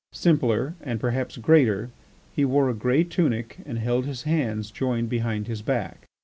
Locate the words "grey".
2.73-3.03